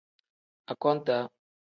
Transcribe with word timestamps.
Akontaa. 0.71 1.23